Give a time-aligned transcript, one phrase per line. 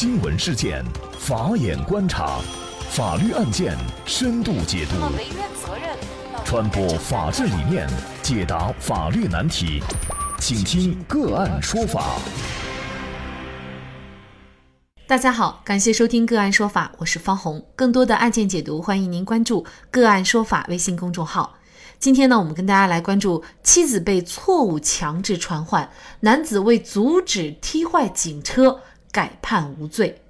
[0.00, 0.84] 新闻事件，
[1.18, 2.38] 法眼观察，
[2.88, 3.76] 法律案件
[4.06, 4.94] 深度解读，
[6.44, 7.84] 传播法治理念，
[8.22, 9.82] 解答法律难题，
[10.38, 12.16] 请听个案说法。
[15.08, 17.66] 大家好，感谢收听个案说法，我是方红。
[17.74, 21.56] 更多的案件解读，欢迎您关注个案说法微信公众号。
[21.98, 25.90] 今天呢，我们跟大家来关注妻子被错误强制传唤，
[26.20, 28.82] 男子为阻止踢坏警车
[29.18, 30.20] 改判无罪。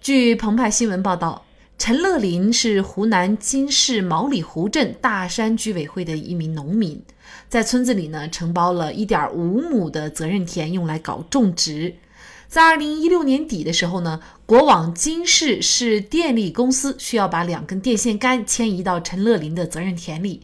[0.00, 1.44] 据澎湃新闻报道，
[1.76, 7.02] 陈乐林是湖南金市毛里湖镇大山居委会的一名农民，
[7.48, 11.96] 在村子里呢承包了一点五亩的责任田，用来搞种植。
[12.46, 20.42] 在二零一六年底的时候呢，国网金市市电力公司需要把两根电线杆迁移到陈乐林的责任田里。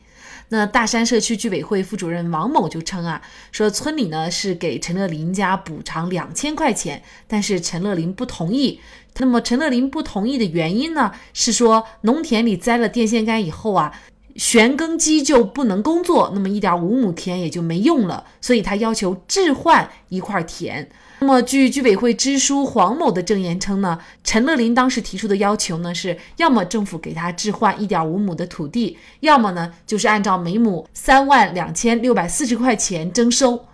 [0.49, 3.21] 那大山社区居委会副主任王某就称啊，
[3.53, 8.81] 说村里呢是给陈乐林家补偿两千块钱，但是陈乐林不同意。
[9.17, 13.93] 那么陈乐林不同意的原因呢，是说农田里栽了电线杆以后啊。
[14.37, 20.91] 旋耕机就不能工作，那么一点五亩田也就没用了，所以他要求置换一块田。
[21.25, 33.65] 那么据居委会支书黄某的证言称呢，陈乐林当时提出的要求呢是，要么政府给他置换一点五亩的土地，要么呢就是按照每亩三万两千六百四十块钱征收。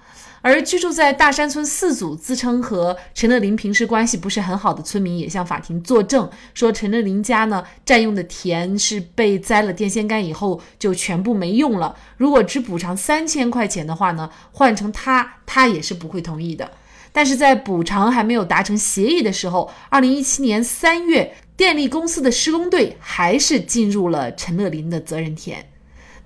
[0.43, 11.97] 而居住在大山村四组自称和陈乐林平时关系不是很好的村民也向法庭作证，说陈乐林家呢占用的田是被栽了电线杆以后就全部没用了。
[12.17, 16.71] 如果只补偿三千块钱的话呢，换成他，他也是不会同意的。
[17.13, 25.67] 但是在补偿还没有达成协议的时候，二零一七年三月，电力公司的施工队还是进入了陈乐林的责任田。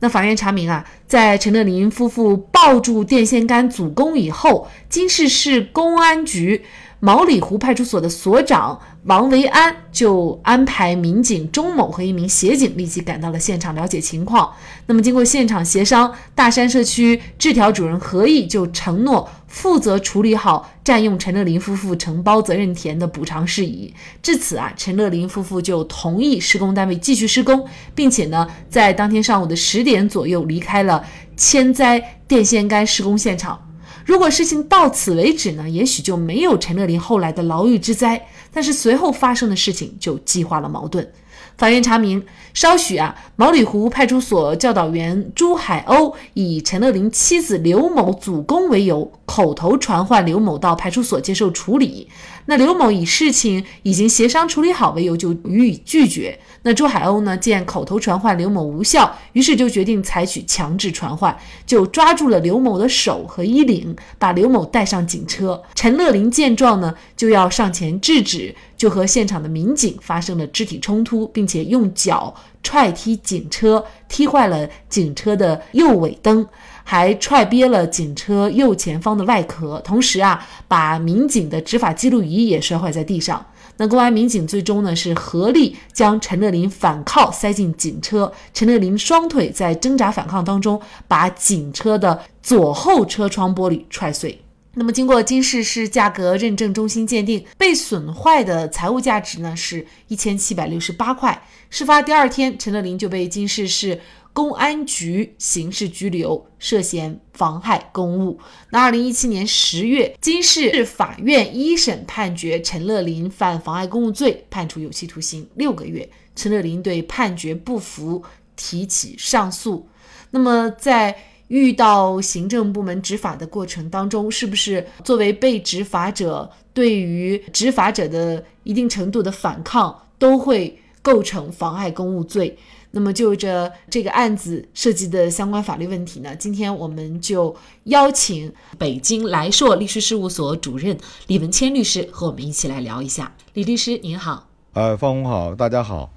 [0.00, 6.62] 那法院查明啊，在陈乐林夫妇抱住电线杆阻工以后，金市市公安局
[7.00, 14.52] 毛里湖派出所的所长王维安就安排民警钟某和一名协警立即赶到了现场了解情况。
[14.86, 19.28] 那么经过现场协商，大山社区治条主任何毅就承诺。
[19.46, 23.94] 负责处理好占用陈乐林夫妇承包责任田的补偿事宜。
[24.20, 31.04] 至此啊，陈乐林夫妇就同意施工单位继续施工，并且呢，在当天上午的十点左右离开了
[31.36, 33.73] 迁灾电线杆施工现场。
[34.04, 38.26] 如果事情到此为止呢，也许就没有陈乐林后来的牢狱之灾。
[38.52, 41.12] 但是随后发生的事情就激化了矛盾。
[41.56, 52.08] 法院查明，稍许啊，毛里湖派出所教导员朱海鸥以陈乐林妻子刘某阻工为由，口头传唤刘某到派出所接受处理。
[52.46, 56.38] 那刘某以事情已经协商处理好为由，就予以拒绝。
[56.62, 65.60] 那朱海鸥呢，见口头传唤刘某无效，于是就决定采取强制传唤，就抓住了刘某的手和衣领，把刘某带上警车。
[65.74, 76.46] 陈乐林见状呢，就要上前制止，就和现场的民警发生了肢体冲突，并且用脚踹踢警车，踢坏了警车的右尾灯。
[76.86, 83.42] 还踹瘪了警车右前方的外壳，同时啊，把民警的执法记录仪也摔坏在地上。
[83.78, 90.78] 那公安民警最终呢是合力将陈乐林反铐塞进警车，陈乐林双腿在挣扎反抗当中，
[91.08, 94.43] 把警车的左后车窗玻璃踹碎。
[94.74, 101.46] 那么经过金市市价格认证中心鉴定，被损坏的财物价值呢是一千七百六十八块。
[101.70, 104.00] 事发第二天，陈乐林就被金市市。
[104.32, 108.36] 公安局刑事拘留，涉嫌妨害公务。
[108.70, 116.10] 那二零一七年十月，金市法院一审判决陈乐林犯妨碍公务罪，判处有期徒刑六个月。
[116.34, 118.24] 陈乐林对判决不服，
[118.56, 119.88] 提起上诉。
[120.32, 121.16] 那么在
[121.48, 132.56] 遇到行政部门执法的过程当中，是不是作为被执法者，对于执法者的一定程度的反抗，都会构成妨碍公务罪？
[132.92, 137.54] 那么就着这个案子涉及的相关法律问题呢，今天我们就
[137.84, 143.34] 邀请北京来硕律师事务所主任李文谦律师和我们一起来聊一下。
[143.54, 146.10] 李律师您好，呃，方红好，大家好。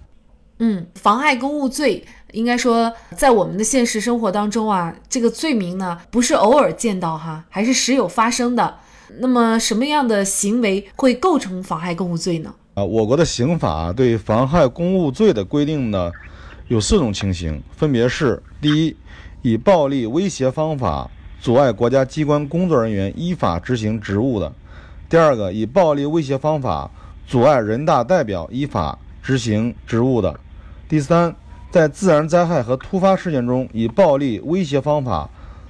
[0.59, 2.05] 嗯，妨碍公务罪，
[2.37, 8.75] 应该说在我们的现实生活当中啊，这个罪名呢不是偶尔见到哈，还是时有发生的。
[9.19, 12.53] 那么什么样的行为会构成妨害公务罪呢？
[12.75, 16.11] 啊，我国的刑法对妨害公务罪的规定呢？
[16.67, 18.95] 有四种情形，分别是：第一，
[19.41, 21.09] 以暴力威胁方法
[21.41, 24.51] 阻碍国家机关工作人员依法执行职务的；
[25.09, 26.91] 第二个，以暴力威胁方法
[27.25, 30.31] 阻碍人大代表依法执行职务的；
[30.87, 31.35] 第三，
[31.77, 35.29] 在自然灾害和突发事件中以暴力威胁方法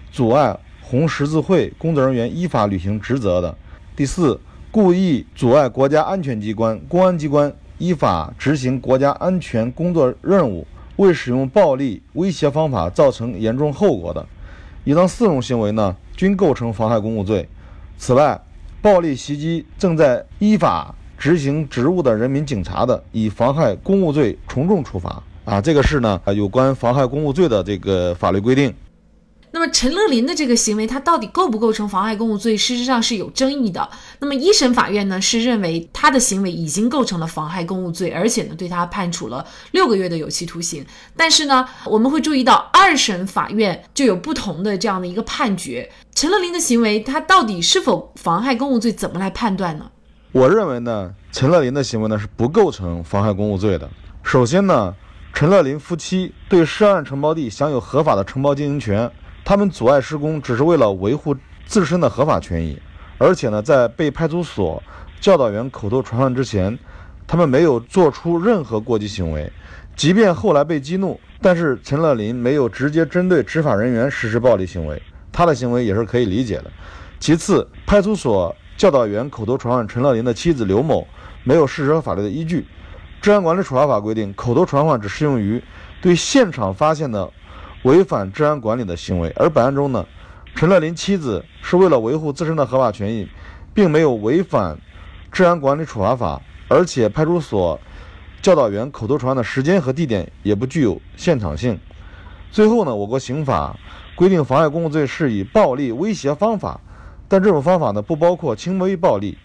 [0.10, 3.54] 阻碍红十字会工作人员依法履行职责的；
[3.94, 4.40] 第四，
[4.72, 10.66] 故意阻碍国家安全机关、公安机关依法执行国家安全工作任务，
[10.96, 14.26] 未使用暴力威胁方法造成严重后果的，
[14.86, 17.50] 以上四种行为呢，均构成妨害公务罪。
[17.98, 18.40] 此外，
[18.82, 25.22] 暴力袭击正在依法执行职务的人民警察的，以妨害公务罪从重处罚。
[25.48, 28.76] 啊，这个是呢，有关妨害公务罪的这个法律规定。
[29.52, 32.58] 那么陈乐林的这个行为，他到底构不构成妨害公务罪？
[32.58, 33.90] 事实上是有争议的。
[34.20, 40.86] 那么一审法院呢，是认为他的行为已经构成了妨害公务罪，而且呢，对他判处了六个月的有期徒刑。
[41.16, 45.90] 但是呢，我们会注意到二审法院就有不同的这样的一个判决。
[46.14, 48.92] 陈乐林的行为，他到底是否妨害公务罪？
[48.92, 49.90] 怎么来判断呢？
[50.34, 53.90] 我认为呢，陈乐林的行为呢是不构成妨害公务罪的。
[54.24, 54.94] 首先呢。
[55.40, 59.08] 陈乐林夫妻对涉案承包地享有合法的承包经营权，
[59.46, 61.36] 他们阻碍施工只是为了维护
[61.68, 62.82] 自身的合法权益，
[63.20, 64.82] 而且呢，在被派出所
[65.22, 66.76] 教导员口头传唤之前，
[67.28, 69.48] 他们没有做出任何过激行为。
[69.96, 75.00] 即便后来被激怒，但是陈乐林没有直接针对执法人员实施暴力行为，
[75.32, 76.72] 他的行为也是可以理解的。
[77.20, 81.08] 其次，派出所教导员口头传唤陈乐林的妻子刘某，
[81.44, 82.66] 没有事实和法律的依据。
[83.22, 85.62] 治安管理处罚法规定，口头传唤只适用于
[86.02, 87.32] 对现场发现的
[87.84, 89.34] 违反治安管理的行为。
[89.36, 90.06] 而本案中呢，
[90.56, 93.28] 陈乐林妻子是为了维护自身的合法权益，
[93.74, 94.78] 并没有违反
[95.32, 97.80] 治安管理处罚法，而且派出所
[98.42, 101.78] 教导员口头传唤的时间和地点也不具有现场性。
[102.52, 103.76] 最后呢，我国刑法
[104.16, 106.80] 规定妨害公务罪是以暴力威胁方法，
[107.28, 109.38] 但这种方法呢不包括轻微暴力。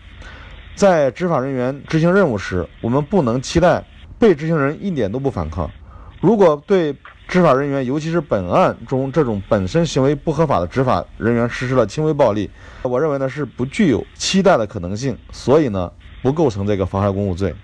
[0.75, 3.85] 在执法人员执行任务时，我们不能期待
[4.19, 5.71] 被执行人一点都不反抗。
[6.21, 6.95] 如果对
[7.29, 12.51] 执法人员，尤其是本案中这种本身行为不合法的执法人员实施了轻微暴力，
[12.83, 15.91] 我认为呢是不具有期待的可能性，所以呢
[16.23, 17.55] 不构成这个妨害公务罪。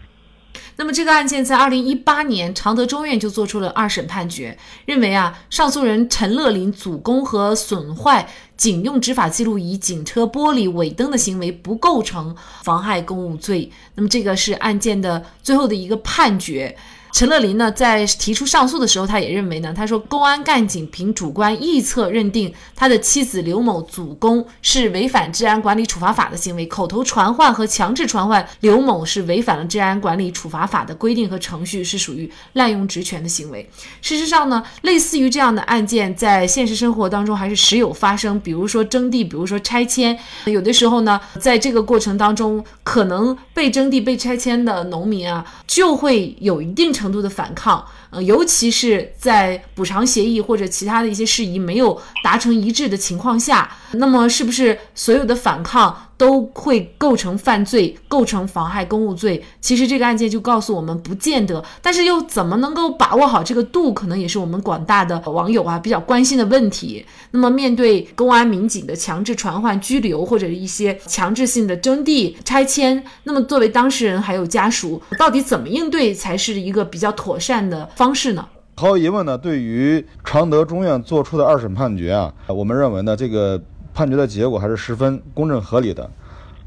[0.81, 13.73] 那么这个案件在二零一八年，常德中院就做出了二审判决，认为啊，上诉人陈乐林阻攻和损坏警用执法记录仪、警车玻璃、尾灯的行为不构成妨害公务罪。
[13.97, 16.77] 那么这个是案件的最后的一个判决。
[17.11, 33.69] 陈乐林呢，在提出上诉的时候，他也认为呢，他说公安干警凭主观臆测认定他的妻子刘某阻攻是违反治安管理处罚法的行为，口头传唤和强制传唤刘某是违反了治安管理处罚法的规定和程序，是属于滥用职权的行为。
[34.03, 46.93] 事实上呢，类似于这样的案件，在现实生活当中还是时有发生，比如说征地，比如说拆迁，有的时候呢，在这个过程当中，可能被征地、被拆迁的农民啊，就会有一定。
[46.99, 56.08] 程程度的反抗，呃，尤其是在补偿协议或者其他的一些事宜没有达成一致的情况下，那么是不是所有的反抗？
[56.19, 59.43] 都会构成犯罪，构成妨害公务罪。
[59.61, 61.65] 其实这个案件就告诉我们，不见得。
[61.81, 67.07] 但是又怎么能够把握好这个度，可能也是我们广大的网友啊比较关心的问题。
[67.31, 78.45] 那么面对公安民警的强制传唤、拘留或者一些强制性的征地、拆迁，那么作为当事人还有家属，到底怎么应对才是一个比较妥善的方式呢？
[78.75, 83.63] 毫无疑问呢，对于常德中院作出的二审判决啊，我们认为呢这个。
[83.99, 86.09] 判决的结果还是十分公正合理的，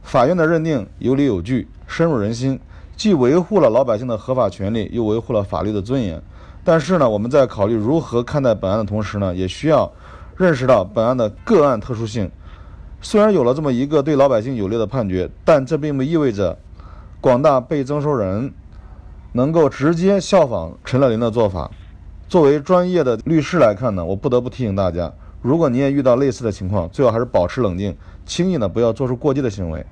[0.04, 2.60] 法院的认定有理有据，深入人心，
[2.98, 6.22] 既维护了老百姓的合法权利，又维护了法律的尊严。
[6.62, 9.90] 但是呢，我们在考虑如何看待本案的同时呢，也需要
[10.36, 12.30] 认识到本案的个案特殊性。
[13.00, 16.60] 虽然有了这么一个对老百姓有利的判决，但这并不意味着
[17.22, 18.52] 广大被征收人
[19.32, 21.72] 能够直接效仿陈乐林的做法。
[22.28, 25.14] 作为专业的律师来看呢，我不得不提醒大家。
[25.42, 27.96] 如果你也遇到类似的情况，最好还是保持冷静，
[28.26, 29.86] 轻易呢不要做出过激的行为。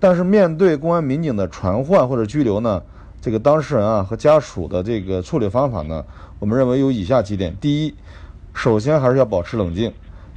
[0.00, 2.82] 但是面对公安民警的传唤或者拘留呢，
[3.20, 6.04] 这个当事人啊和家属的这个处理方法呢，
[6.40, 7.94] 我们认为有以下几点：第一，
[8.52, 9.92] 首先还是要保持冷静，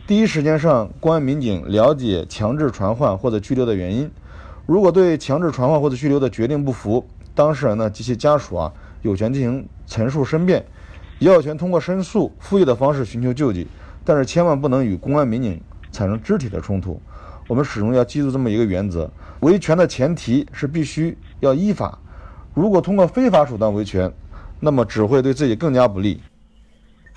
[0.06, 4.10] 第一时间上公安民警了解强制传唤或者拘留的原因。
[4.68, 7.04] 如果对强制传唤或者拘留的决定不服，
[7.34, 10.64] 当事人呢及其家属啊有权进行陈述申辩，
[11.20, 13.68] 也有权通过申诉复议的方式寻求救济。
[14.08, 15.60] 但是千万不能与公安民警
[15.92, 17.02] 产生肢体的冲突，
[17.46, 19.12] 我们始终要记住这么一个原则：
[19.42, 22.00] 维权的前提是必须要依法。
[22.54, 24.10] 如果通过非法手段维权，
[24.62, 26.24] 那么只会对自己更加不利。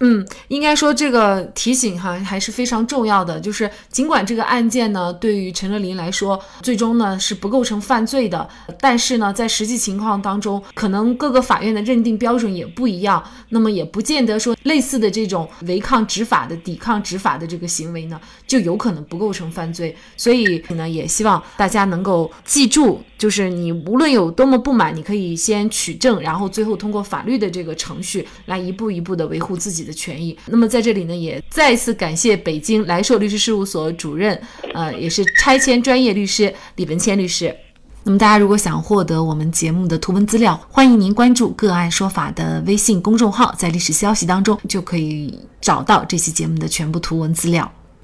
[0.01, 3.39] 嗯，应该说这个提醒哈还是非常重要的。
[3.39, 8.49] 就是尽管这个案件呢，对于陈乐林来说，最终呢是不构成犯罪的，
[8.81, 19.95] 但是呢，在实际情况当中，可能各个法院的认定标准也不一样，那么也不见得说类似的这种违抗执法的、抵抗执法的这个行为呢，就有可能不构成犯罪。
[20.17, 30.37] 所以呢，也希望大家能够记住，就是你无论有多么不满，你可以先取证，然后最后通过法律的这个程序来一步一步的维护自己的权益。
[30.47, 34.41] 那么在这里呢，也再次感谢北京来硕律师事务所主任，
[34.75, 37.55] 呃，也是拆迁专业律师李文谦律师。
[38.03, 47.71] 那么大家如果想获得我们节目的图文资料，欢迎您关注“个案说法”的微信公众号，在历史消息当中就可以找到这期节目的全部图文资料。